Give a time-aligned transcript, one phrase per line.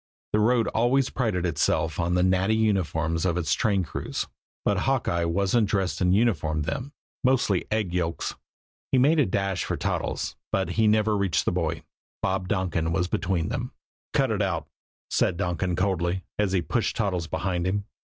[0.33, 4.25] The road always prided itself on the natty uniforms of its train crews,
[4.65, 6.91] but Hawkeye wasn't dressed in uniform then
[7.23, 8.33] mostly egg yolks.
[8.91, 11.83] He made a dash for Toddles, but he never reached the boy.
[12.23, 13.73] Bob Donkin was between them.
[14.11, 14.67] "Cut it out!"
[15.11, 17.85] said Donkin coldly, as he pushed Toddles behind him.